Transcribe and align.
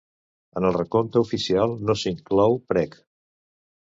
En 0.59 0.63
el 0.69 0.71
recompte 0.77 1.21
oficial, 1.21 1.75
no 1.89 1.95
s'inclou 2.05 2.57
PreK. 2.73 2.97